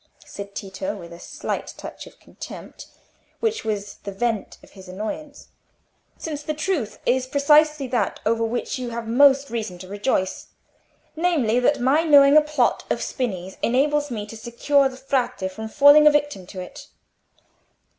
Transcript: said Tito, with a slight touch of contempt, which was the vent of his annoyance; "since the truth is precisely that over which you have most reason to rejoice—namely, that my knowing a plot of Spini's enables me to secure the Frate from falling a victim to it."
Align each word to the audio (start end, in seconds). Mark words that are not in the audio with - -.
said 0.25 0.55
Tito, 0.55 0.95
with 0.95 1.13
a 1.13 1.19
slight 1.19 1.75
touch 1.77 2.07
of 2.07 2.19
contempt, 2.19 2.87
which 3.39 3.63
was 3.63 3.97
the 3.97 4.11
vent 4.11 4.57
of 4.63 4.71
his 4.71 4.87
annoyance; 4.89 5.49
"since 6.17 6.41
the 6.41 6.55
truth 6.55 6.97
is 7.05 7.27
precisely 7.27 7.85
that 7.85 8.19
over 8.25 8.43
which 8.43 8.79
you 8.79 8.89
have 8.89 9.07
most 9.07 9.51
reason 9.51 9.77
to 9.77 9.87
rejoice—namely, 9.87 11.59
that 11.59 11.79
my 11.79 12.01
knowing 12.01 12.35
a 12.35 12.41
plot 12.41 12.83
of 12.89 12.99
Spini's 13.03 13.57
enables 13.61 14.09
me 14.09 14.25
to 14.25 14.35
secure 14.35 14.89
the 14.89 14.97
Frate 14.97 15.51
from 15.51 15.67
falling 15.69 16.07
a 16.07 16.09
victim 16.11 16.47
to 16.47 16.59
it." 16.59 16.87